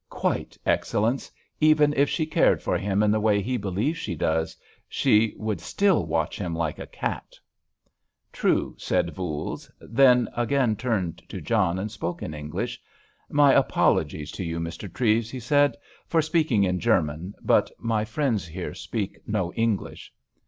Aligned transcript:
"Quite, 0.09 0.57
Excellence; 0.65 1.29
even 1.59 1.93
if 1.93 2.09
she 2.09 2.25
cared 2.25 2.59
for 2.63 2.75
him 2.75 3.03
in 3.03 3.11
the 3.11 3.19
way 3.19 3.39
he 3.39 3.55
believes 3.55 3.99
she 3.99 4.15
does, 4.15 4.57
she 4.89 5.35
would 5.37 5.61
still 5.61 6.07
watch 6.07 6.39
him 6.39 6.55
like 6.55 6.79
a 6.79 6.87
cat." 6.87 7.35
"True," 8.33 8.73
said 8.79 9.13
Voules; 9.13 9.69
then 9.79 10.27
again 10.35 10.75
turned 10.75 11.21
to 11.29 11.39
John 11.39 11.77
and 11.77 11.91
spoke 11.91 12.23
in 12.23 12.33
English. 12.33 12.81
"My 13.29 13.53
apologies 13.53 14.31
to 14.31 14.43
you, 14.43 14.59
Mr. 14.59 14.91
Treves," 14.91 15.29
he 15.29 15.39
said, 15.39 15.77
"for 16.07 16.23
speaking 16.23 16.63
in 16.63 16.79
German, 16.79 17.35
but 17.43 17.69
my 17.77 18.03
friends 18.03 18.47
here 18.47 18.73
speak 18.73 19.19
no 19.27 19.53
English." 19.53 20.11